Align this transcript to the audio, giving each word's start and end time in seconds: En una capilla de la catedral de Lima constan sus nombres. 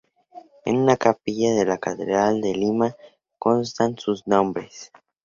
En 0.65 0.77
una 0.77 0.97
capilla 0.97 1.53
de 1.53 1.63
la 1.63 1.77
catedral 1.77 2.41
de 2.41 2.55
Lima 2.55 2.95
constan 3.37 3.99
sus 3.99 4.25
nombres. 4.25 4.91